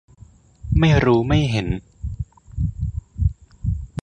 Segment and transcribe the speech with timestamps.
[0.79, 1.67] ไม่รู้ไม่เห็น